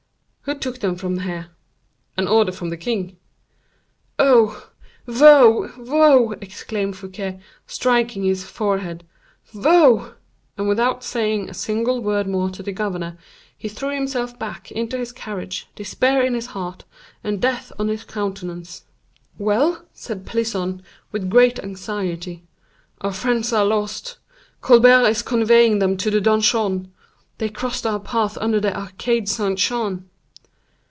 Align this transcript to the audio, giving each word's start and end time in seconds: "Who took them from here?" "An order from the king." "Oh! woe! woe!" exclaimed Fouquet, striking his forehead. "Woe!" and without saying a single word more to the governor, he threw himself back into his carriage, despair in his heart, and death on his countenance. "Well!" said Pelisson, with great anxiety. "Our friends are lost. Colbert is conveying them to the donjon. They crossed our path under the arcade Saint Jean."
"Who 0.45 0.55
took 0.57 0.79
them 0.79 0.95
from 0.95 1.19
here?" 1.19 1.49
"An 2.17 2.27
order 2.27 2.51
from 2.51 2.71
the 2.71 2.75
king." 2.77 3.15
"Oh! 4.17 4.69
woe! 5.05 5.71
woe!" 5.77 6.31
exclaimed 6.41 6.97
Fouquet, 6.97 7.39
striking 7.67 8.23
his 8.23 8.43
forehead. 8.43 9.05
"Woe!" 9.53 10.13
and 10.57 10.67
without 10.67 11.03
saying 11.05 11.47
a 11.47 11.53
single 11.53 12.01
word 12.01 12.27
more 12.27 12.49
to 12.49 12.63
the 12.63 12.71
governor, 12.73 13.17
he 13.55 13.69
threw 13.69 13.93
himself 13.95 14.37
back 14.39 14.71
into 14.71 14.97
his 14.97 15.11
carriage, 15.13 15.69
despair 15.75 16.23
in 16.25 16.33
his 16.33 16.47
heart, 16.47 16.85
and 17.23 17.39
death 17.41 17.71
on 17.77 17.87
his 17.87 18.03
countenance. 18.03 18.83
"Well!" 19.37 19.85
said 19.93 20.25
Pelisson, 20.25 20.81
with 21.13 21.29
great 21.29 21.59
anxiety. 21.59 22.43
"Our 23.01 23.13
friends 23.13 23.53
are 23.53 23.63
lost. 23.63 24.17
Colbert 24.59 25.07
is 25.07 25.21
conveying 25.21 25.77
them 25.77 25.95
to 25.97 26.09
the 26.09 26.19
donjon. 26.19 26.91
They 27.37 27.47
crossed 27.47 27.85
our 27.85 27.99
path 27.99 28.39
under 28.41 28.59
the 28.59 28.75
arcade 28.77 29.29
Saint 29.29 29.59
Jean." 29.59 30.07